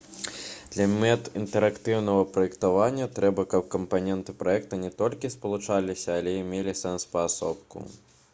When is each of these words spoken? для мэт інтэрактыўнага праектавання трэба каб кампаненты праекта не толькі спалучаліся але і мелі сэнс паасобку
для 0.75 0.85
мэт 1.01 1.27
інтэрактыўнага 1.41 2.23
праектавання 2.37 3.07
трэба 3.19 3.45
каб 3.53 3.69
кампаненты 3.77 4.37
праекта 4.41 4.81
не 4.87 4.91
толькі 5.03 5.33
спалучаліся 5.37 6.19
але 6.21 6.37
і 6.41 6.45
мелі 6.51 6.79
сэнс 6.83 7.09
паасобку 7.15 7.89